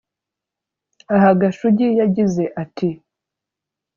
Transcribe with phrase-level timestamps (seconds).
[1.15, 2.89] Aha Gashugi yagize ati